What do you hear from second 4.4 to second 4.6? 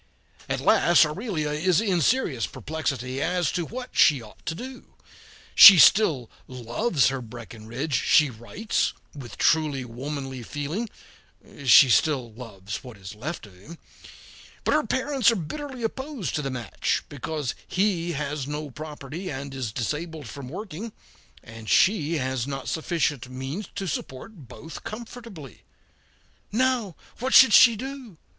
to